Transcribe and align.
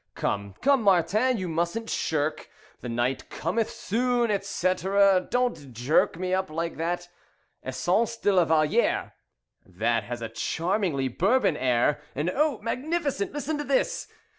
Come, 0.15 0.55
come, 0.61 0.81
Martin, 0.81 1.37
you 1.37 1.47
mustn't 1.47 1.87
shirk. 1.87 2.49
'The 2.79 2.89
night 2.89 3.29
cometh 3.29 3.69
soon' 3.69 4.31
etc. 4.31 5.27
Don't 5.29 5.73
jerk 5.73 6.17
Me 6.17 6.33
up 6.33 6.49
like 6.49 6.77
that. 6.77 7.07
'Essence 7.61 8.17
de 8.17 8.33
la 8.33 8.45
Valliere' 8.45 9.13
That 9.63 10.05
has 10.05 10.23
a 10.23 10.29
charmingly 10.29 11.07
Bourbon 11.07 11.55
air. 11.55 12.01
And, 12.15 12.31
oh! 12.33 12.57
Magnificent! 12.63 13.31
Listen 13.31 13.59
to 13.59 13.63
this! 13.63 14.07